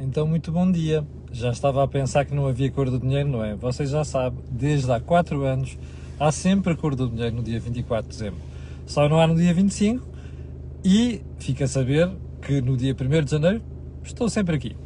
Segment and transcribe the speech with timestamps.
[0.00, 1.04] Então, muito bom dia.
[1.32, 3.56] Já estava a pensar que não havia cor do dinheiro, não é?
[3.56, 5.76] Vocês já sabem, desde há 4 anos
[6.20, 8.40] há sempre cor do dinheiro no dia 24 de dezembro.
[8.86, 10.06] Só não há no dia 25
[10.84, 12.08] e fica a saber
[12.40, 13.60] que no dia 1 de janeiro
[14.04, 14.76] estou sempre aqui.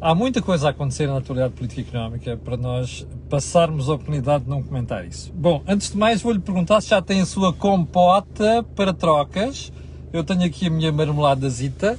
[0.00, 4.42] Há muita coisa a acontecer na atualidade política e económica para nós passarmos a oportunidade
[4.42, 5.32] de não comentar isso.
[5.34, 9.72] Bom, antes de mais, vou-lhe perguntar se já tem a sua compota para trocas.
[10.12, 11.96] Eu tenho aqui a minha marmeladazita.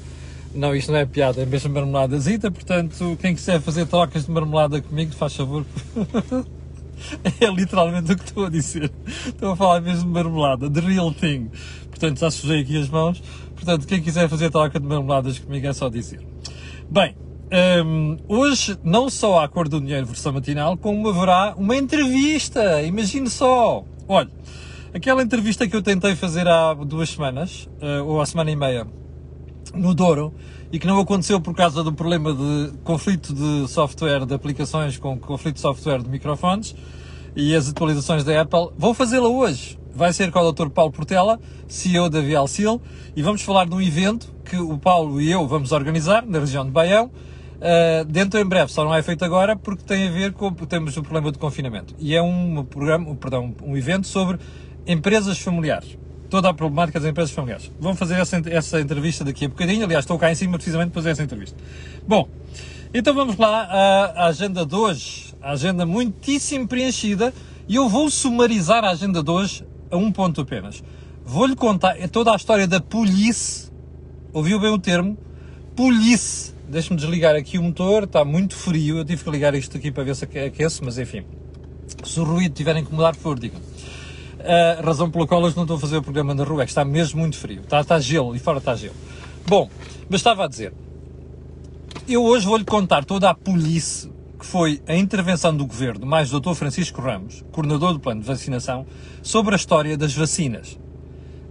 [0.58, 2.50] Não, isto não é piada, é mesmo marmeladazita.
[2.50, 5.64] Portanto, quem quiser fazer trocas de marmelada comigo, faz favor.
[7.40, 8.92] é literalmente o que estou a dizer.
[9.28, 11.52] Estou a falar mesmo de marmelada, the real thing.
[11.90, 13.22] Portanto, já sujei aqui as mãos.
[13.56, 16.26] Portanto, quem quiser fazer troca de marmeladas comigo é só dizer.
[16.90, 17.16] Bem,
[17.86, 22.82] um, hoje não só há Cor do Dinheiro versão matinal, como haverá uma entrevista.
[22.82, 23.86] Imagine só.
[24.08, 24.30] Olha,
[24.92, 28.88] aquela entrevista que eu tentei fazer há duas semanas, uh, ou há semana e meia,
[29.74, 30.34] no Douro,
[30.72, 35.18] e que não aconteceu por causa do problema de conflito de software de aplicações com
[35.18, 36.76] conflito de software de microfones
[37.36, 39.80] e as atualizações da Apple, vou fazê-la hoje.
[39.94, 40.70] Vai ser com o Dr.
[40.70, 42.82] Paulo Portela, CEO da Vialsil,
[43.16, 46.66] e vamos falar de um evento que o Paulo e eu vamos organizar na região
[46.66, 47.12] de Baião,
[47.58, 50.96] Uh, dentro em breve, só não é feito agora porque tem a ver com temos
[50.96, 51.96] o problema do confinamento.
[51.98, 54.38] E é um programa, perdão, um evento sobre
[54.86, 55.98] empresas familiares.
[56.30, 57.72] Toda a problemática das empresas familiares.
[57.80, 59.86] Vamos fazer essa, essa entrevista daqui a bocadinho.
[59.86, 61.58] Aliás, estou cá em cima precisamente para fazer essa entrevista.
[62.08, 62.28] Bom,
[62.94, 65.34] então vamos lá à, agenda de hoje.
[65.42, 67.34] A agenda muitíssimo preenchida.
[67.68, 70.84] E eu vou sumarizar a agenda de hoje a um ponto apenas.
[71.26, 73.72] Vou-lhe contar é toda a história da police.
[74.34, 75.18] Ouviu bem o termo?
[75.76, 78.98] Police Deixa-me desligar aqui o motor, está muito frio.
[78.98, 81.24] Eu tive que ligar isto aqui para ver se aquece, mas enfim.
[82.04, 83.62] Se o ruído tiver a incomodar, por digam.
[84.48, 86.72] A razão pela qual hoje não estou a fazer o programa na rua é que
[86.72, 87.62] está mesmo muito frio.
[87.62, 88.96] Está, está gelo, e fora está gelo.
[89.46, 89.70] Bom,
[90.10, 90.74] mas estava a dizer.
[92.08, 96.40] Eu hoje vou-lhe contar toda a polícia que foi a intervenção do governo, mais o
[96.40, 96.54] Dr.
[96.54, 98.86] Francisco Ramos, coordenador do plano de vacinação,
[99.22, 100.80] sobre a história das vacinas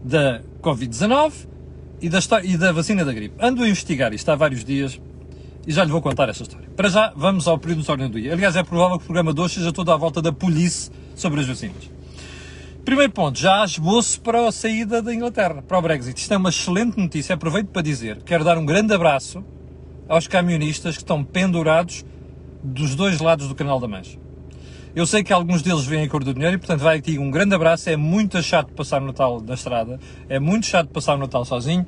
[0.03, 1.33] da Covid-19
[2.01, 3.35] e da, e da vacina da gripe.
[3.41, 5.01] Ando a investigar isto há vários dias
[5.67, 6.69] e já lhe vou contar essa história.
[6.77, 8.33] Para já, vamos ao período de ordem do dia.
[8.33, 11.41] Aliás, é provável que o programa de hoje seja todo à volta da polícia sobre
[11.41, 11.96] as vacinas.
[12.87, 16.21] Primeiro ponto, já esboço para a saída da Inglaterra, para o Brexit.
[16.21, 17.35] Isto é uma excelente notícia.
[17.35, 19.45] Aproveito para dizer, quero dar um grande abraço
[20.09, 22.05] aos camionistas que estão pendurados
[22.63, 24.17] dos dois lados do Canal da Mancha.
[24.95, 27.29] Eu sei que alguns deles vêm a cor do dinheiro e, portanto, vai aqui um
[27.29, 27.91] grande abraço.
[27.91, 29.99] É muito chato passar o Natal na estrada,
[30.29, 31.85] é muito chato passar o Natal sozinho.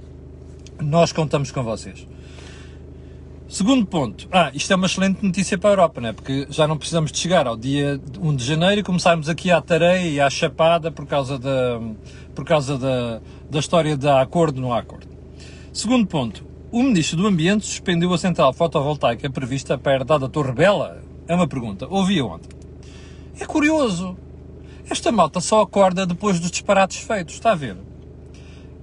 [0.81, 2.09] Nós contamos com vocês.
[3.49, 4.29] Segundo ponto.
[4.31, 6.13] Ah, isto é uma excelente notícia para a Europa, né?
[6.13, 9.59] porque já não precisamos de chegar ao dia 1 de janeiro e começarmos aqui à
[9.59, 11.81] tareia e à chapada por causa da,
[12.35, 15.09] por causa da, da história da acordo no acordo.
[15.73, 16.47] Segundo ponto.
[16.71, 21.03] O Ministro do Ambiente suspendeu a central fotovoltaica prevista perto da Torre Bela?
[21.27, 21.87] É uma pergunta.
[21.89, 22.51] Ouvi ontem.
[23.41, 24.15] É curioso.
[24.91, 27.79] Esta malta só acorda depois dos disparates feitos, está a ver?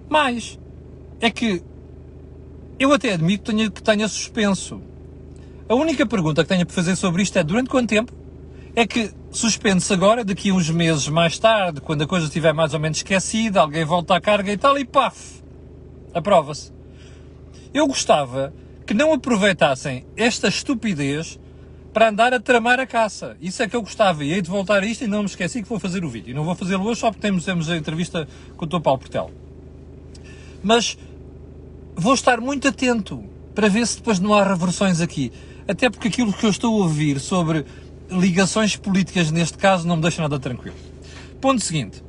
[0.09, 0.59] Mas
[1.21, 1.61] é que
[2.79, 4.81] eu até admito que tenha, que tenha suspenso.
[5.67, 8.13] A única pergunta que tenho para fazer sobre isto é durante quanto tempo?
[8.75, 12.79] É que suspende-se agora, daqui uns meses mais tarde, quando a coisa estiver mais ou
[12.79, 15.41] menos esquecida, alguém volta à carga e tal, e paf!
[16.13, 16.71] Aprova-se.
[17.73, 18.53] Eu gostava
[18.85, 21.39] que não aproveitassem esta estupidez
[21.95, 23.37] para andar a tramar a caça.
[23.41, 24.23] Isso é que eu gostava.
[24.23, 26.31] E hei de voltar a isto e não me esqueci que vou fazer o vídeo.
[26.31, 28.81] E não vou fazê-lo hoje só porque temos, temos a entrevista com o Dr.
[28.81, 29.31] Paulo Portel.
[30.61, 30.97] Mas
[31.95, 33.23] vou estar muito atento
[33.53, 35.31] para ver se depois não há reversões aqui.
[35.67, 37.65] Até porque aquilo que eu estou a ouvir sobre
[38.11, 40.75] ligações políticas neste caso não me deixa nada tranquilo.
[41.41, 42.03] Ponto seguinte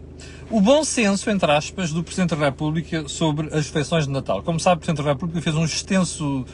[0.48, 4.42] o bom senso, entre aspas, do Presidente da República sobre as refeições de Natal.
[4.42, 6.44] Como sabe, o Presidente da República fez um extenso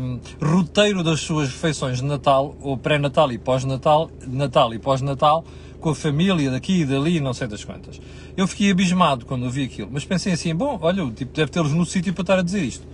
[0.00, 5.44] um, roteiro das suas refeições de Natal, ou pré-Natal e pós-Natal, Natal e pós-Natal,
[5.80, 8.00] com a família daqui e dali, não sei das quantas.
[8.36, 11.72] Eu fiquei abismado quando ouvi aquilo, mas pensei assim, bom, olha, o tipo deve tê-los
[11.72, 12.86] no sítio para estar a dizer isto.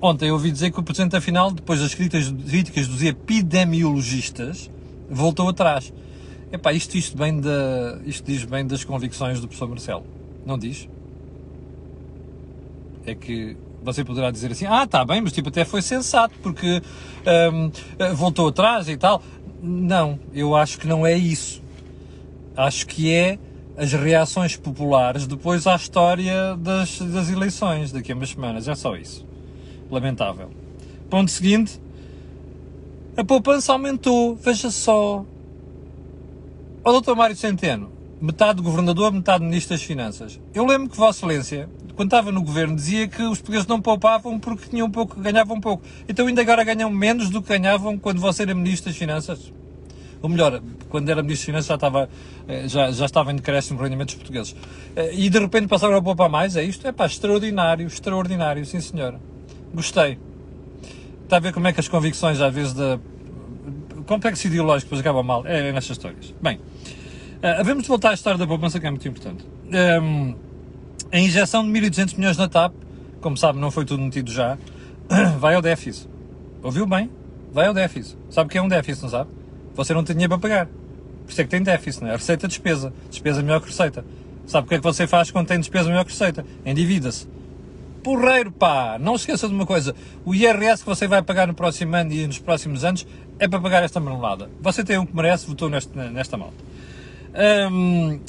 [0.00, 4.70] Ontem eu ouvi dizer que o Presidente, afinal, depois das críticas, dos epidemiologistas,
[5.08, 5.92] voltou atrás.
[6.52, 10.04] Epá, isto, isto, bem da, isto diz bem das convicções do professor Marcelo.
[10.46, 10.88] Não diz?
[13.06, 16.82] É que você poderá dizer assim, ah, está bem, mas tipo até foi sensato, porque
[17.52, 17.70] um,
[18.14, 19.22] voltou atrás e tal.
[19.62, 21.62] Não, eu acho que não é isso.
[22.56, 23.38] Acho que é
[23.76, 28.68] as reações populares depois à história das, das eleições daqui a umas semanas.
[28.68, 29.26] É só isso.
[29.90, 30.50] Lamentável.
[31.10, 31.80] Ponto seguinte.
[33.16, 34.36] A poupança aumentou.
[34.36, 35.24] Veja só.
[36.86, 37.14] Ó Dr.
[37.14, 37.90] Mário Centeno,
[38.20, 40.38] metade governador, metade ministro das Finanças.
[40.52, 41.66] Eu lembro que Vossa Excelência,
[41.96, 45.82] quando estava no governo, dizia que os portugueses não poupavam porque tinham pouco, ganhavam pouco.
[46.06, 49.50] Então ainda agora ganham menos do que ganhavam quando você era ministro das Finanças.
[50.20, 50.60] Ou melhor,
[50.90, 52.10] quando era ministro das Finanças já estava,
[52.46, 54.54] eh, já, já estava em decréscimo rendimentos portugueses.
[54.94, 56.86] Eh, E de repente passaram a poupar mais, é isto?
[56.86, 59.18] É pá, extraordinário, extraordinário, sim senhora.
[59.72, 60.18] Gostei.
[61.22, 63.00] Está a ver como é que as convicções às vezes da
[64.04, 65.46] complexo ideológico depois acabam mal.
[65.46, 66.34] É, é nestas histórias.
[66.40, 69.44] Bem, uh, voltar à história da poupança que é muito importante.
[70.02, 70.34] Um,
[71.10, 72.74] a injeção de 1.200 milhões na TAP,
[73.20, 74.58] como sabe, não foi tudo metido já,
[75.38, 76.08] vai ao déficit.
[76.62, 77.10] Ouviu bem?
[77.52, 78.16] Vai ao déficit.
[78.30, 79.30] Sabe o que é um déficit, não sabe?
[79.74, 80.66] Você não tem dinheiro para pagar.
[80.66, 82.12] Por isso é que tem déficit, não é?
[82.16, 82.92] Receita, despesa.
[83.08, 84.04] Despesa melhor que receita.
[84.46, 86.44] Sabe o que é que você faz quando tem despesa melhor que receita?
[86.66, 87.28] Endivida-se.
[88.04, 88.98] Porreiro, pá!
[89.00, 89.96] Não se esqueça de uma coisa.
[90.26, 93.06] O IRS que você vai pagar no próximo ano e nos próximos anos
[93.38, 94.50] é para pagar esta marmelada.
[94.60, 96.54] Você tem o que merece, votou neste, nesta malta.
[97.72, 98.20] Hum,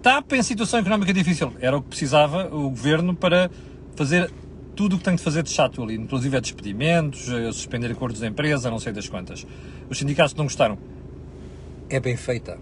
[0.00, 1.52] TAP em situação económica difícil.
[1.60, 3.50] Era o que precisava o governo para
[3.96, 4.30] fazer
[4.76, 8.20] tudo o que tem de fazer de chato ali, inclusive é despedimentos, eh, suspender acordos
[8.20, 9.44] de empresa, não sei das quantas.
[9.90, 10.78] Os sindicatos não gostaram.
[11.90, 12.58] É bem feita.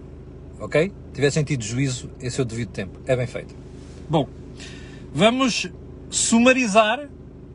[0.58, 0.90] Ok?
[1.12, 3.00] Tivessem tido juízo, esse é o devido tempo.
[3.06, 3.54] É bem feita.
[4.08, 4.26] Bom,
[5.12, 5.68] vamos
[6.14, 7.08] sumarizar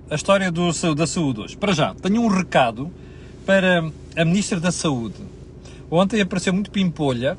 [0.09, 1.57] a história do, da saúde hoje.
[1.57, 2.91] Para já, tenho um recado
[3.45, 5.15] para a Ministra da Saúde.
[5.89, 7.38] Ontem apareceu muito pimpolha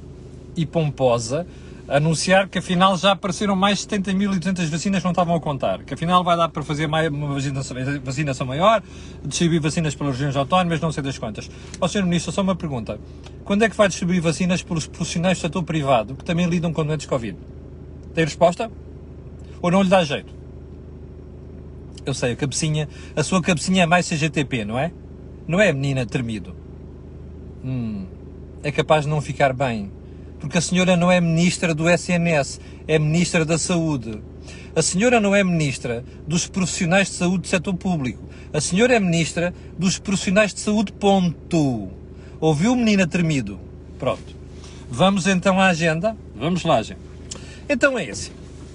[0.56, 1.46] e pomposa
[1.86, 5.82] anunciar que afinal já apareceram mais de 70.200 vacinas que não estavam a contar.
[5.82, 7.34] Que afinal vai dar para fazer mais, uma
[8.02, 8.82] vacinação, maior,
[9.24, 11.50] distribuir vacinas pelas regiões autónomas, não sei das quantas.
[11.80, 12.04] Ó Sr.
[12.04, 12.98] Ministro, só uma pergunta.
[13.44, 16.84] Quando é que vai distribuir vacinas pelos profissionais do setor privado que também lidam com
[16.84, 17.36] doentes Covid?
[18.14, 18.70] Tem resposta?
[19.60, 20.39] Ou não lhe dá jeito?
[22.04, 24.90] Eu sei, a cabecinha, a sua cabecinha é mais CGTP, não é?
[25.46, 26.54] Não é, menina, tremido?
[27.64, 28.06] Hum,
[28.62, 29.90] é capaz de não ficar bem.
[30.38, 34.22] Porque a senhora não é ministra do SNS, é ministra da Saúde.
[34.74, 38.22] A senhora não é ministra dos profissionais de saúde do setor público.
[38.52, 41.88] A senhora é ministra dos profissionais de saúde, ponto.
[42.40, 43.60] Ouviu, menina tremido?
[43.98, 44.34] Pronto.
[44.88, 46.16] Vamos então à agenda?
[46.34, 47.00] Vamos lá, gente.
[47.68, 48.32] Então é esse.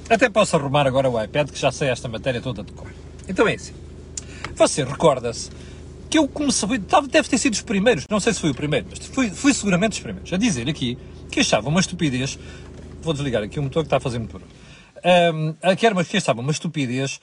[0.10, 2.92] Até posso arrumar agora o iPad, que já sei esta matéria toda de cor.
[3.28, 3.74] Então é esse.
[4.56, 5.50] Você recorda-se
[6.10, 9.00] que eu comecei, deve ter sido os primeiros, não sei se fui o primeiro, mas
[9.08, 10.98] fui, fui seguramente os primeiros, a dizer aqui
[11.32, 12.40] que achava uma estupidez,
[13.02, 14.52] vou desligar aqui o motor que está a fazer muito barulho,
[15.36, 17.20] um, que era uma, que achava uma estupidez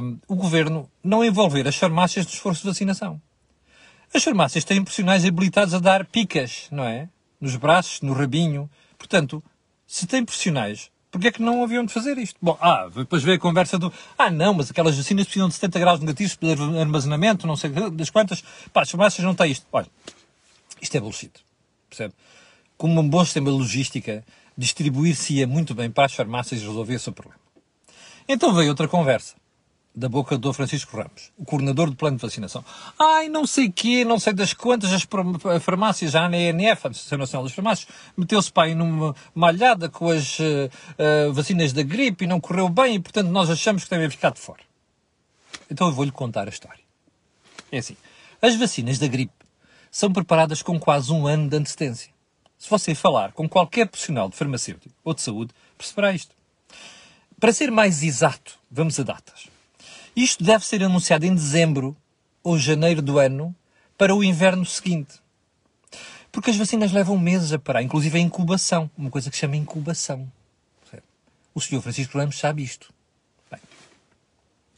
[0.00, 3.20] um, o governo não envolver as farmácias no esforço de vacinação.
[4.12, 7.08] As farmácias têm profissionais habilitados a dar picas, não é?
[7.38, 8.70] Nos braços, no rabinho.
[8.96, 9.44] Portanto,
[9.86, 12.36] se têm profissionais, Porquê é que não haviam de fazer isto?
[12.40, 15.78] Bom, ah, depois veio a conversa do ah, não, mas aquelas vacinas precisam de 70
[15.78, 18.42] graus negativos para armazenamento, não sei das quantas.
[18.72, 19.66] Pá, as farmácias não têm isto.
[19.72, 19.86] Olha,
[20.82, 21.32] isto é bullshit.
[21.88, 22.12] Percebe?
[22.76, 24.22] Como um bom sistema logística,
[24.56, 27.40] distribuir-se-ia muito bem para as farmácias resolver esse problema.
[28.28, 29.37] Então veio outra conversa
[29.98, 32.64] da boca do Francisco Ramos, o coordenador do plano de vacinação.
[32.98, 35.06] Ai, não sei quê, não sei das quantas, as
[35.60, 40.38] farmácias, a ANF, a Associação Nacional das Farmácias, meteu-se para aí numa malhada com as
[40.38, 44.30] uh, vacinas da gripe e não correu bem e, portanto, nós achamos que devem ficar
[44.30, 44.62] de fora.
[45.68, 46.80] Então eu vou-lhe contar a história.
[47.72, 47.96] É assim,
[48.40, 49.32] as vacinas da gripe
[49.90, 52.12] são preparadas com quase um ano de antecedência.
[52.56, 56.34] Se você falar com qualquer profissional de farmacêutico ou de saúde, perceberá isto.
[57.40, 59.57] Para ser mais exato, vamos a datas.
[60.18, 61.96] Isto deve ser anunciado em dezembro
[62.42, 63.54] ou janeiro do ano
[63.96, 65.20] para o inverno seguinte.
[66.32, 69.54] Porque as vacinas levam meses a parar, inclusive a incubação, uma coisa que se chama
[69.54, 70.28] incubação.
[71.54, 72.92] O senhor Francisco Ramos sabe isto.
[73.48, 73.60] Bem,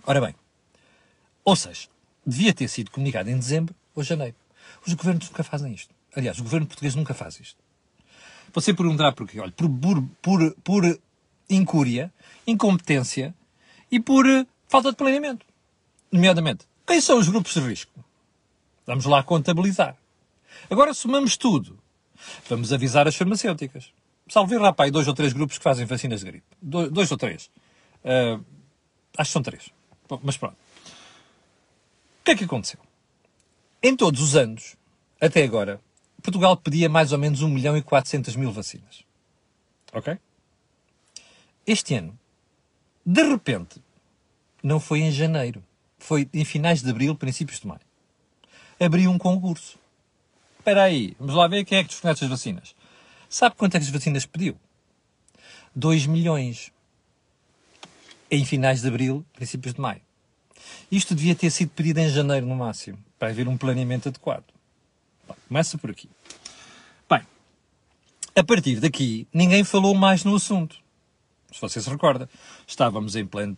[0.07, 0.35] ora bem,
[1.43, 1.89] ou seja,
[2.27, 4.37] devia ter sido comunicado em dezembro ou janeiro.
[4.87, 5.95] Os governos nunca fazem isto.
[6.15, 7.57] Aliás, o governo português nunca faz isto.
[8.53, 9.41] Você perguntará porquê?
[9.41, 11.01] Olha, por, por, por, por
[11.49, 12.13] incúria,
[12.47, 13.35] incompetência
[13.91, 14.27] e por
[14.71, 15.45] falta de planeamento.
[16.13, 17.93] Nomeadamente, quem são os grupos de risco?
[18.87, 19.97] Vamos lá contabilizar.
[20.71, 21.79] Agora somamos tudo.
[22.49, 23.93] Vamos avisar as farmacêuticas.
[24.29, 26.47] Salve rapaz, dois ou três grupos que fazem vacinas de gripe.
[26.63, 27.51] Do, dois ou três.
[28.05, 28.45] Uh,
[29.19, 29.71] acho que são três.
[30.09, 30.55] Bom, mas pronto.
[30.55, 32.79] O que é que aconteceu?
[33.83, 34.77] Em todos os anos,
[35.21, 35.81] até agora,
[36.23, 39.03] Portugal pedia mais ou menos 1 milhão e 400 mil vacinas.
[39.93, 40.17] Ok?
[41.67, 42.17] Este ano,
[43.05, 43.83] de repente,
[44.63, 45.63] não foi em janeiro.
[45.99, 47.81] Foi em finais de abril, princípios de maio.
[48.79, 49.79] Abriu um concurso.
[50.59, 52.75] Espera aí, vamos lá ver quem é que desconhece as vacinas.
[53.29, 54.57] Sabe quanto é que as vacinas pediu?
[55.75, 56.73] 2 milhões.
[58.31, 60.01] Em finais de abril, princípios de maio.
[60.91, 64.45] Isto devia ter sido pedido em janeiro no máximo, para haver um planeamento adequado.
[65.27, 66.09] Bom, começa por aqui.
[67.09, 67.23] Bem,
[68.35, 70.77] A partir daqui, ninguém falou mais no assunto.
[71.53, 72.29] Se você se recorda.
[72.67, 73.57] Estávamos em pleno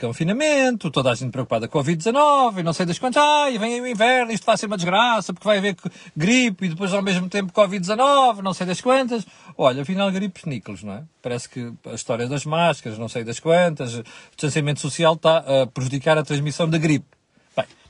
[0.00, 3.22] confinamento, toda a gente preocupada com a Covid-19 e não sei das quantas.
[3.22, 5.76] Ai, vem o inverno, isto vai ser uma desgraça, porque vai haver
[6.16, 9.26] gripe e depois ao mesmo tempo Covid-19, não sei das quantas.
[9.56, 11.04] Olha, afinal, gripes níqueles, não é?
[11.22, 15.66] Parece que a história das máscaras, não sei das quantas, o distanciamento social está a
[15.66, 17.19] prejudicar a transmissão da gripe.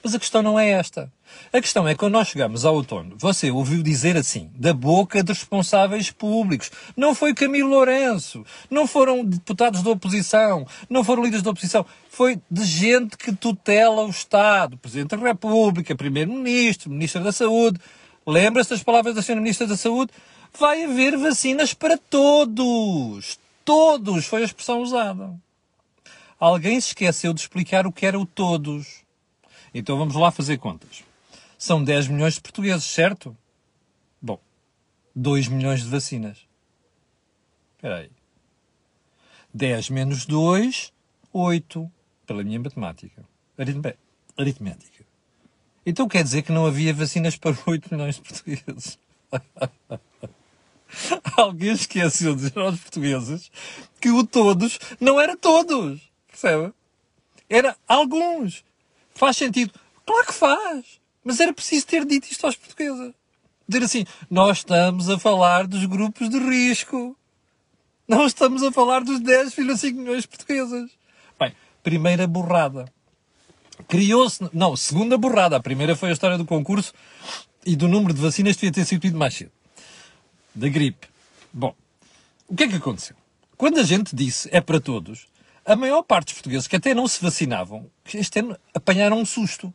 [0.03, 1.13] Mas a questão não é esta.
[1.53, 5.23] A questão é que quando nós chegamos ao outono, você ouviu dizer assim, da boca
[5.23, 6.71] de responsáveis públicos.
[6.97, 11.85] Não foi Camilo Lourenço, não foram deputados da oposição, não foram líderes da oposição.
[12.09, 14.79] Foi de gente que tutela o Estado.
[14.79, 17.79] Presidente da República, Primeiro-Ministro, Ministro da Saúde.
[18.27, 19.37] Lembra-se das palavras da Sra.
[19.37, 20.13] Ministra da Saúde?
[20.59, 23.39] Vai haver vacinas para todos.
[23.65, 25.31] Todos foi a expressão usada.
[26.39, 29.00] Alguém se esqueceu de explicar o que era o todos.
[29.73, 31.05] Então vamos lá fazer contas.
[31.59, 33.37] São 10 milhões de portugueses, certo?
[34.21, 34.41] Bom,
[35.15, 36.39] 2 milhões de vacinas.
[37.77, 38.11] Espera aí.
[39.53, 40.93] 10 menos 2,
[41.33, 41.91] 8.
[42.27, 43.25] Pela minha matemática.
[44.37, 45.05] Aritmética.
[45.85, 48.99] Então quer dizer que não havia vacinas para 8 milhões de portugueses.
[51.37, 53.51] Alguém esqueceu de dizer aos portugueses
[54.01, 56.01] que o todos não era todos.
[56.27, 56.73] Percebe?
[57.49, 58.65] Era alguns.
[59.21, 59.75] Faz sentido?
[60.07, 60.99] Claro que faz.
[61.23, 63.13] Mas era preciso ter dito isto aos portugueses.
[63.69, 67.15] Dizer assim, nós estamos a falar dos grupos de risco.
[68.09, 70.91] Não estamos a falar dos 10,5 milhões de portugueses.
[71.39, 72.91] Bem, primeira borrada.
[73.87, 74.49] Criou-se...
[74.55, 75.55] Não, segunda borrada.
[75.55, 76.95] A primeira foi a história do concurso
[77.67, 79.53] e do número de vacinas que devia ter sido mais cedo.
[80.55, 81.09] Da gripe.
[81.53, 81.75] Bom,
[82.49, 83.17] o que é que aconteceu?
[83.55, 85.29] Quando a gente disse é para todos,
[85.71, 89.73] a maior parte dos portugueses que até não se vacinavam, este ano apanharam um susto.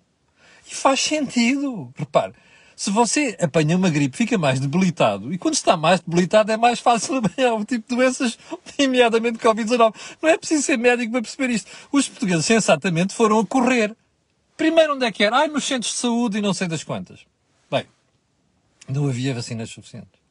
[0.69, 1.93] E faz sentido.
[1.95, 2.33] Repare,
[2.75, 5.33] se você apanha uma gripe, fica mais debilitado.
[5.33, 8.37] E quando está mais debilitado, é mais fácil apanhar um tipo de doenças,
[8.77, 9.95] nomeadamente Covid-19.
[10.21, 11.71] Não é preciso ser médico para perceber isto.
[11.89, 13.95] Os portugueses, sensatamente, foram a correr.
[14.57, 15.37] Primeiro, onde é que era?
[15.37, 17.25] Ai, nos centros de saúde e não sei das quantas.
[17.71, 17.85] Bem,
[18.89, 20.24] não havia vacinas suficientes.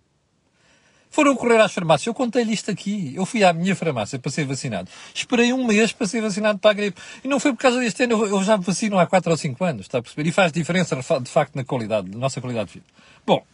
[1.14, 2.08] Foram correr às farmácias.
[2.08, 3.14] Eu contei-lhe isto aqui.
[3.14, 4.90] Eu fui à minha farmácia para ser vacinado.
[5.14, 7.00] Esperei um mês para ser vacinado para a gripe.
[7.22, 8.26] E não foi por causa deste ano.
[8.26, 10.28] Eu já me vacino há 4 ou 5 anos, está a perceber?
[10.28, 12.86] E faz diferença, de facto, na qualidade, na nossa qualidade de vida.
[13.24, 13.46] Bom,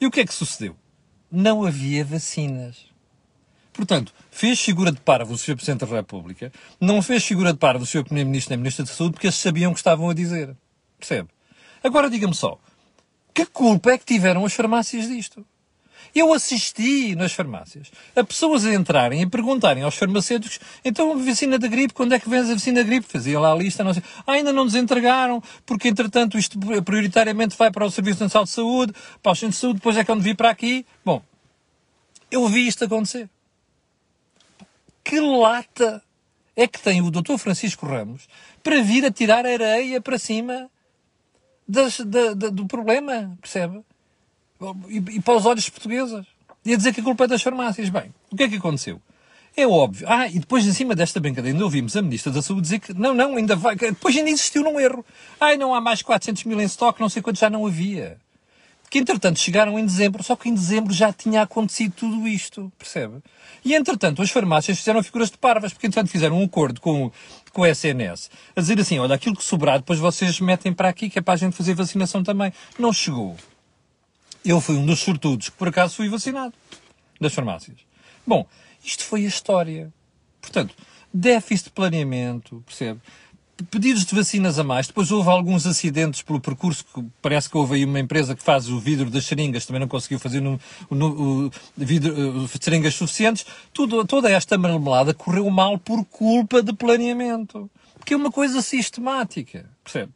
[0.00, 0.76] e o que é que sucedeu?
[1.28, 2.86] Não havia vacinas.
[3.72, 5.56] Portanto, fez figura de parvo o Sr.
[5.56, 8.04] Presidente da República, não fez figura de parvo o Sr.
[8.04, 10.56] Primeiro-Ministro nem Ministro da Saúde, porque eles sabiam o que estavam a dizer.
[11.00, 11.30] Percebe?
[11.82, 12.60] Agora diga-me só,
[13.34, 15.44] que culpa é que tiveram as farmácias disto?
[16.14, 21.58] Eu assisti nas farmácias a pessoas a entrarem e perguntarem aos farmacêuticos, então a vacina
[21.58, 23.06] da gripe, quando é que vem a vacina da gripe?
[23.06, 24.02] Fazia lá a lista, não sei.
[24.26, 28.50] Ah, ainda não nos entregaram, porque entretanto isto prioritariamente vai para o Serviço Nacional de
[28.50, 28.92] Saúde,
[29.22, 30.84] para o Centro de Saúde, depois é quando vir para aqui.
[31.04, 31.22] Bom,
[32.30, 33.28] eu vi isto acontecer.
[35.04, 36.02] Que lata
[36.56, 37.36] é que tem o Dr.
[37.38, 38.28] Francisco Ramos
[38.62, 40.70] para vir a tirar areia para cima
[41.66, 43.82] das, da, da, do problema, percebe?
[44.88, 46.26] E, para os olhos portuguesas.
[46.64, 47.88] E a dizer que a culpa é das farmácias.
[47.88, 49.00] Bem, o que é que aconteceu?
[49.56, 50.06] É óbvio.
[50.08, 52.94] Ah, e depois, em cima desta brincadeira, ainda ouvimos a Ministra da Saúde dizer que
[52.94, 53.76] não, não, ainda vai.
[53.76, 55.04] Depois ainda existiu um erro.
[55.38, 58.16] Ai, não há mais 400 mil em estoque, não sei quantos já não havia.
[58.88, 63.22] Que entretanto chegaram em dezembro, só que em dezembro já tinha acontecido tudo isto, percebe?
[63.64, 67.10] E entretanto as farmácias fizeram figuras de parvas, porque entretanto fizeram um acordo com,
[67.52, 71.08] com o SNS, a dizer assim: olha, aquilo que sobrar, depois vocês metem para aqui,
[71.08, 72.52] que é para a gente fazer vacinação também.
[72.78, 73.36] Não chegou.
[74.44, 76.54] Eu fui um dos sortudos que por acaso fui vacinado
[77.20, 77.78] das farmácias.
[78.26, 78.46] Bom,
[78.84, 79.92] isto foi a história.
[80.40, 80.74] Portanto,
[81.12, 83.00] déficit de planeamento, percebe?
[83.70, 84.88] Pedidos de vacinas a mais.
[84.88, 88.68] Depois houve alguns acidentes pelo percurso, que parece que houve aí uma empresa que faz
[88.68, 90.42] o vidro das seringas, também não conseguiu fazer
[90.90, 93.46] o vidro, seringas suficientes.
[93.72, 97.70] Tudo, toda esta marmelada correu mal por culpa de planeamento.
[97.96, 100.12] Porque é uma coisa sistemática, percebe?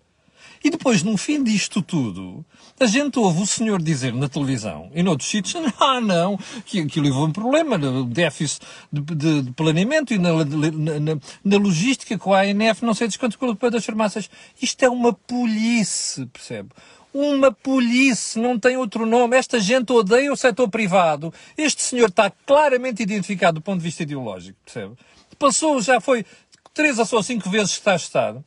[0.67, 2.45] E depois, no fim disto tudo,
[2.81, 7.07] a gente ouve o senhor dizer na televisão e noutros sítios, ah não, que aquilo
[7.07, 12.41] levou um problema, déficit de, de, de planeamento e na, na, na, logística com a
[12.41, 14.29] ANF, não sei desquanto culpa das farmácias.
[14.61, 16.71] Isto é uma polícia, percebe?
[17.15, 19.37] Uma polícia, não tem outro nome.
[19.37, 21.33] Esta gente odeia o setor privado.
[21.57, 24.95] Este senhor está claramente identificado do ponto de vista ideológico, percebe?
[25.39, 26.27] Passou, já foi
[26.75, 28.45] três ou cinco vezes que está Estado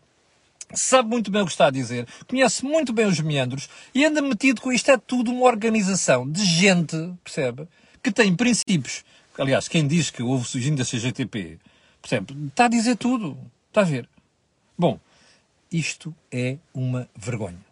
[0.74, 4.22] sabe muito bem o que está a dizer, conhece muito bem os meandros e anda
[4.22, 4.90] metido com isto.
[4.92, 7.68] É tudo uma organização de gente, percebe?
[8.02, 9.04] Que tem princípios.
[9.38, 11.60] Aliás, quem diz que houve surgindo da CGTP,
[12.02, 12.36] percebe?
[12.48, 13.38] Está a dizer tudo.
[13.70, 14.08] Está a ver?
[14.78, 15.00] Bom,
[15.72, 17.70] isto é uma vergonha.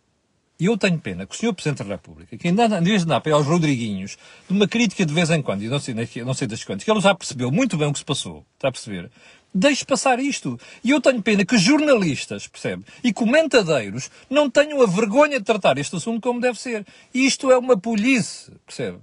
[0.59, 1.53] E eu tenho pena que o Sr.
[1.53, 4.67] Presidente da República, que ainda anda, em vez de andar para aos Rodriguinhos, de uma
[4.67, 5.93] crítica de vez em quando, e não sei,
[6.25, 8.69] não sei das quantas, que ele já percebeu muito bem o que se passou, está
[8.69, 9.11] a perceber?
[9.59, 10.59] Deixe passar isto.
[10.83, 12.85] E eu tenho pena que jornalistas, percebe?
[13.03, 16.85] E comentadeiros não tenham a vergonha de tratar este assunto como deve ser.
[17.11, 18.99] Isto é uma polícia, percebe?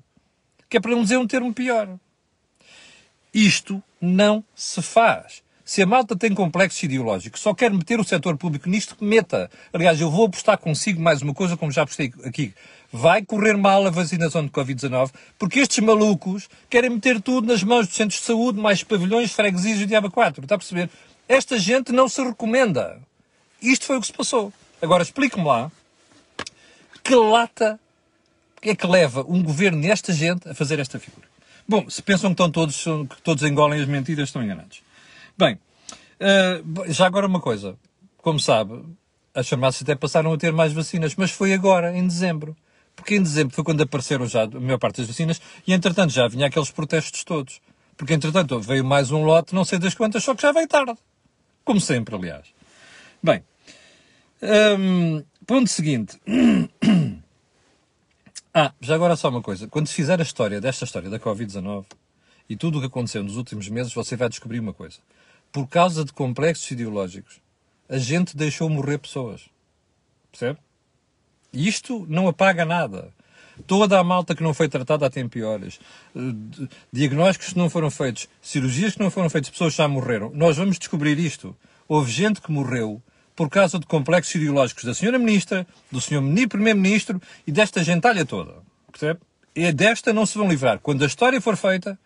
[0.68, 1.98] Que é para não dizer um termo pior.
[3.34, 5.42] Isto não se faz.
[5.64, 9.50] Se a malta tem complexos ideológicos, só quer meter o setor público nisto, meta.
[9.72, 12.54] Aliás, eu vou apostar consigo mais uma coisa, como já apostei aqui.
[12.96, 17.88] Vai correr mal a vacinação de Covid-19, porque estes malucos querem meter tudo nas mãos
[17.88, 20.44] dos centros de saúde, mais pavilhões, freguesias e diaba 4.
[20.44, 20.88] Está a perceber?
[21.28, 23.00] Esta gente não se recomenda.
[23.60, 24.52] Isto foi o que se passou.
[24.80, 25.72] Agora, explique-me lá
[27.02, 27.80] que lata
[28.62, 31.26] é que leva um governo nesta gente a fazer esta figura.
[31.66, 34.82] Bom, se pensam que, estão todos, que todos engolem as mentiras, estão enganados.
[35.36, 35.58] Bem,
[36.20, 37.76] uh, já agora uma coisa.
[38.18, 38.84] Como sabe,
[39.34, 42.56] as farmácias até passaram a ter mais vacinas, mas foi agora, em dezembro.
[42.96, 46.26] Porque em dezembro foi quando apareceram já a maior parte das vacinas e, entretanto, já
[46.28, 47.60] vinha aqueles protestos todos.
[47.96, 50.94] Porque, entretanto, veio mais um lote, não sei das quantas, só que já veio tarde.
[51.64, 52.46] Como sempre, aliás.
[53.22, 53.42] Bem,
[54.78, 56.20] um, ponto seguinte.
[58.52, 59.68] ah, já agora só uma coisa.
[59.68, 61.86] Quando se fizer a história desta história da Covid-19
[62.48, 64.98] e tudo o que aconteceu nos últimos meses, você vai descobrir uma coisa
[65.54, 67.40] por causa de complexos ideológicos,
[67.88, 69.48] a gente deixou morrer pessoas.
[70.32, 70.58] Percebe?
[71.54, 73.12] Isto não apaga nada.
[73.66, 76.20] Toda a malta que não foi tratada a tempo eh,
[76.92, 80.30] diagnósticos que não foram feitos, cirurgias que não foram feitas, pessoas já morreram.
[80.34, 81.56] Nós vamos descobrir isto.
[81.86, 83.00] Houve gente que morreu
[83.36, 88.54] por causa de complexos ideológicos da senhora Ministra, do senhor Primeiro-Ministro e desta gentalha toda.
[88.90, 89.20] Percebe?
[89.54, 90.80] E desta não se vão livrar.
[90.80, 91.98] Quando a história for feita,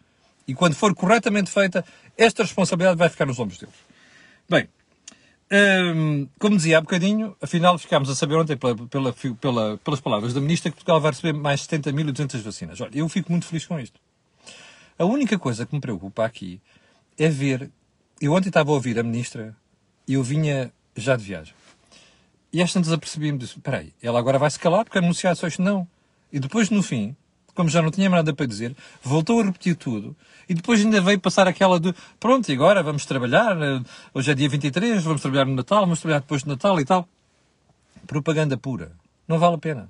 [0.47, 1.85] e quando for corretamente feita,
[2.17, 3.75] esta responsabilidade vai ficar nos ombros deles.
[4.49, 4.67] Bem,
[5.53, 10.35] hum, como dizia há bocadinho, afinal ficámos a saber ontem, pela, pela, pela, pelas palavras
[10.35, 12.81] da Ministra, que Portugal vai receber mais 70.200 vacinas.
[12.81, 14.01] Olha, eu fico muito feliz com isto.
[14.99, 16.61] A única coisa que me preocupa aqui
[17.17, 17.71] é ver.
[18.21, 19.57] Eu ontem estava a ouvir a Ministra
[20.07, 21.55] e eu vinha já de viagem.
[22.53, 25.47] E esta tantas apercebi-me disse: espera aí, ela agora vai se calar porque anunciar só
[25.47, 25.87] isto não.
[26.33, 27.17] E depois, no fim,
[27.59, 30.15] como já não tinha nada para dizer, voltou a repetir tudo
[30.49, 33.81] e depois ainda veio passar aquela de pronto, e agora vamos trabalhar, eh,
[34.15, 37.09] hoje é dia 23, vamos trabalhar no Natal, vamos trabalhar depois do Natal e tal.
[38.07, 38.93] Propaganda pura.
[39.27, 39.89] Não vale a pena.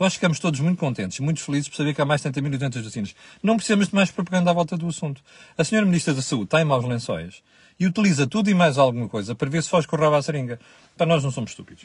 [0.00, 3.14] Nós ficamos todos muito contentes, muito felizes por saber que há mais de 70.200 vacinas.
[3.42, 5.20] Não precisamos de mais propaganda à volta do assunto.
[5.58, 7.42] A senhora Ministra da Saúde está em maus lençóis
[7.78, 10.58] e utiliza tudo e mais alguma coisa para ver se faz correr a seringa.
[10.96, 11.84] Para nós não somos estúpidos.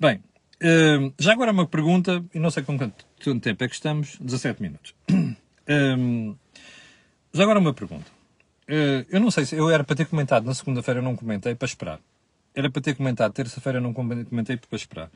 [0.00, 0.22] Bem,
[0.62, 3.04] uh, já agora uma pergunta, e não sei com quanto
[3.40, 4.94] tempo é que estamos, 17 minutos.
[5.66, 6.36] Uh,
[7.32, 8.04] já agora uma pergunta.
[8.68, 11.64] Uh, eu não sei se eu era para ter comentado na segunda-feira, não comentei para
[11.64, 12.00] esperar.
[12.54, 15.10] Era para ter comentado terça-feira, não comentei para esperar.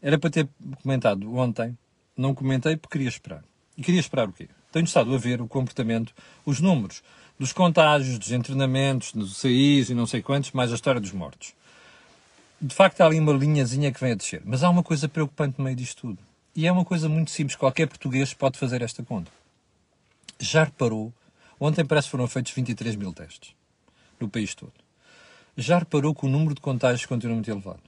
[0.00, 0.48] Era para ter
[0.82, 1.76] comentado ontem,
[2.16, 3.44] não comentei porque queria esperar.
[3.76, 4.48] E queria esperar o quê?
[4.72, 6.14] Tenho estado a ver o comportamento,
[6.46, 7.02] os números
[7.38, 11.54] dos contágios, dos internamentos, dos CIs e não sei quantos, mais a história dos mortos.
[12.60, 14.42] De facto, há ali uma linhazinha que vem a descer.
[14.44, 16.18] Mas há uma coisa preocupante no meio disto tudo.
[16.54, 17.56] E é uma coisa muito simples.
[17.56, 19.30] Qualquer português pode fazer esta conta.
[20.38, 21.12] Já reparou?
[21.58, 23.54] Ontem parece que foram feitos 23 mil testes.
[24.18, 24.72] No país todo.
[25.56, 27.80] Já reparou que o número de contágios continua muito elevado?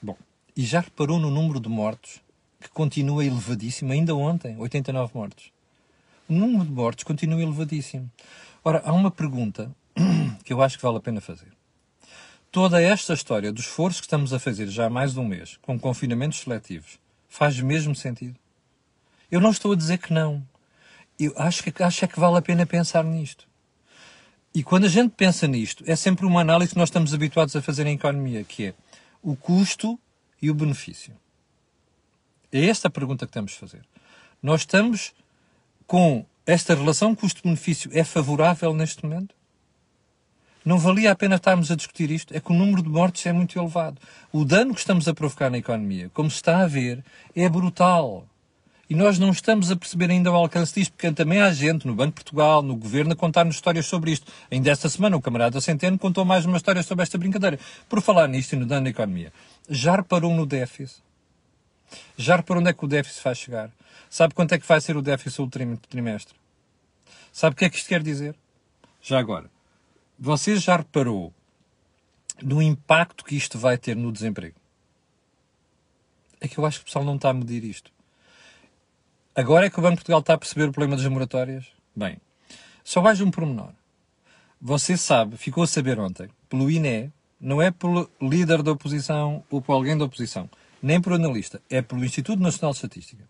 [0.00, 0.16] Bom,
[0.56, 2.20] e já reparou no número de mortos
[2.60, 3.92] que continua elevadíssimo?
[3.92, 5.52] Ainda ontem, 89 mortos.
[6.28, 8.10] O número de mortos continua elevadíssimo.
[8.64, 9.74] Ora, há uma pergunta
[10.44, 11.48] que eu acho que vale a pena fazer.
[12.52, 15.58] Toda esta história do esforço que estamos a fazer já há mais de um mês,
[15.62, 18.36] com confinamentos seletivos, faz mesmo sentido?
[19.30, 20.46] Eu não estou a dizer que não.
[21.18, 23.48] Eu acho que, acho é que vale a pena pensar nisto.
[24.54, 27.62] E quando a gente pensa nisto, é sempre uma análise que nós estamos habituados a
[27.62, 28.74] fazer em economia, que é
[29.22, 29.98] o custo
[30.42, 31.16] e o benefício.
[32.52, 33.80] É esta a pergunta que temos de fazer.
[34.42, 35.14] Nós estamos
[35.86, 39.34] com esta relação custo-benefício é favorável neste momento?
[40.64, 42.34] Não valia a pena estarmos a discutir isto?
[42.34, 44.00] É que o número de mortes é muito elevado.
[44.32, 48.26] O dano que estamos a provocar na economia, como se está a ver, é brutal.
[48.88, 51.94] E nós não estamos a perceber ainda o alcance disto, porque também há gente no
[51.94, 54.30] Banco de Portugal, no Governo, a contar-nos histórias sobre isto.
[54.50, 57.58] Ainda esta semana o camarada Centeno contou mais uma história sobre esta brincadeira.
[57.88, 59.32] Por falar nisto e no dano na economia,
[59.68, 61.02] já reparou no déficit?
[62.16, 63.70] Já reparou onde é que o déficit vai chegar?
[64.08, 66.34] Sabe quanto é que vai ser o déficit do trimestre?
[67.32, 68.34] Sabe o que é que isto quer dizer?
[69.00, 69.50] Já agora,
[70.24, 71.34] você já reparou
[72.40, 74.54] no impacto que isto vai ter no desemprego?
[76.40, 77.90] É que eu acho que o pessoal não está a medir isto.
[79.34, 81.66] Agora é que o Banco de Portugal está a perceber o problema das moratórias?
[81.94, 82.18] Bem,
[82.84, 83.72] só mais um pormenor.
[84.60, 89.60] Você sabe, ficou a saber ontem, pelo INE, não é pelo líder da oposição ou
[89.60, 90.48] por alguém da oposição.
[90.80, 93.24] nem por analista, é pelo Instituto Nacional de Estatística,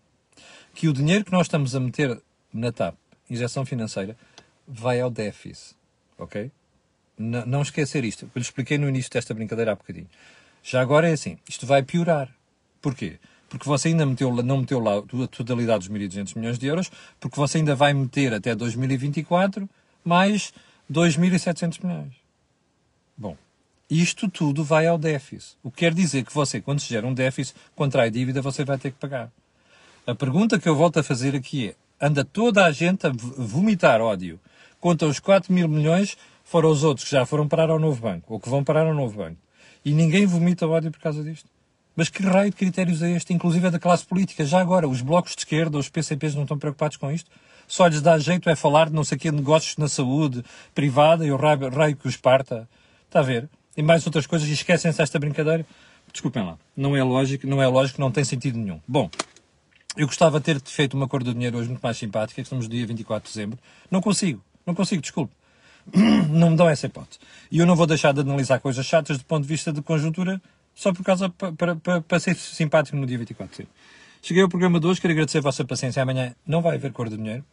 [0.75, 2.21] que o dinheiro que nós estamos a meter
[2.53, 2.95] na TAP,
[3.27, 4.15] injeção financeira,
[4.67, 5.75] vai ao déficit.
[6.19, 6.51] Ok?
[7.17, 8.25] Não esquecer isto.
[8.25, 10.07] Eu lhe expliquei no início desta brincadeira há bocadinho.
[10.63, 12.29] Já agora é assim, isto vai piorar.
[12.81, 13.19] Porquê?
[13.49, 17.37] Porque você ainda meteu, não meteu lá a totalidade dos 1.200 milhões de euros, porque
[17.37, 19.69] você ainda vai meter até 2024
[20.03, 20.51] mais
[20.91, 22.13] 2.700 milhões.
[23.15, 23.37] Bom,
[23.89, 25.55] isto tudo vai ao déficit.
[25.61, 28.77] O que quer dizer que você, quando se gera um déficit, contrai dívida, você vai
[28.77, 29.31] ter que pagar.
[30.07, 34.01] A pergunta que eu volto a fazer aqui é: anda toda a gente a vomitar
[34.01, 34.39] ódio
[34.79, 38.33] contra os 4 mil milhões, foram os outros que já foram parar ao novo banco,
[38.33, 39.37] ou que vão parar ao novo banco.
[39.83, 41.49] E ninguém vomita ódio por causa disto.
[41.95, 43.33] Mas que raio de critérios é este?
[43.33, 44.43] Inclusive é da classe política.
[44.45, 47.29] Já agora, os blocos de esquerda, os PCPs não estão preocupados com isto?
[47.67, 51.31] Só lhes dá jeito é falar de não sei que negócios na saúde privada e
[51.31, 52.67] o raio, raio que os parta.
[53.05, 53.49] Está a ver?
[53.77, 55.65] E mais outras coisas e esquecem-se desta brincadeira.
[56.11, 56.57] Desculpem lá.
[56.75, 58.79] Não é lógico, não é lógico, não tem sentido nenhum.
[58.87, 59.09] Bom,
[59.95, 62.67] eu gostava de ter feito uma cor do dinheiro hoje muito mais simpática, que estamos
[62.67, 63.59] no dia 24 de dezembro.
[63.89, 64.43] Não consigo.
[64.65, 65.33] Não consigo, desculpe.
[66.29, 67.19] Não me dão essa hipótese.
[67.51, 70.41] E eu não vou deixar de analisar coisas chatas do ponto de vista de conjuntura
[70.73, 73.73] só por causa, para, para, para ser simpático no dia 24 de dezembro.
[74.21, 76.01] Cheguei ao programa de hoje, quero agradecer a vossa paciência.
[76.01, 77.43] Amanhã não vai haver cor do dinheiro,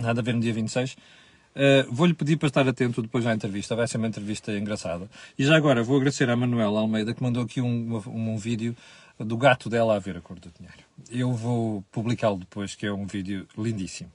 [0.00, 0.92] nada a ver no dia 26.
[0.92, 5.10] Uh, vou-lhe pedir para estar atento depois à entrevista, vai ser uma entrevista engraçada.
[5.36, 8.76] E já agora vou agradecer à Manuela Almeida que mandou aqui um, um, um vídeo
[9.18, 10.78] do gato dela a ver a cor do dinheiro.
[11.10, 14.10] Eu vou publicá-lo depois, que é um vídeo lindíssimo.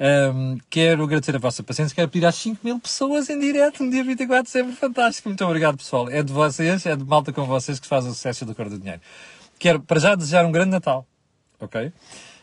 [0.00, 3.90] Um, quero agradecer a vossa paciência, quero pedir às 5 mil pessoas em direto no
[3.90, 4.76] dia 24 de dezembro.
[4.76, 6.08] Fantástico, muito obrigado pessoal.
[6.10, 8.78] É de vocês, é de malta com vocês que faz o sucesso da cor do
[8.78, 9.00] dinheiro.
[9.58, 11.06] Quero para já desejar um grande Natal,
[11.60, 11.92] ok?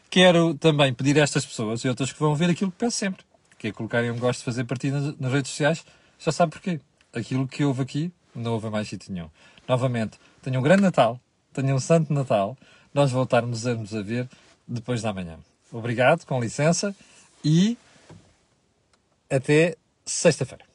[0.10, 3.24] Quero também pedir a estas pessoas e outras que vão ver aquilo que peço sempre
[3.62, 5.86] que é colocarem um gosto de fazer partida nas redes sociais,
[6.18, 6.80] já sabe porquê.
[7.14, 9.30] Aquilo que houve aqui, não houve mais sítio nenhum.
[9.68, 11.20] Novamente, tenham um grande Natal,
[11.54, 12.58] tenham um Santo Natal,
[12.92, 14.28] nós voltarmos a nos a ver
[14.68, 15.38] depois da manhã.
[15.72, 16.96] Obrigado, com licença,
[17.44, 17.78] e
[19.30, 19.76] até
[20.06, 20.71] sexta-feira.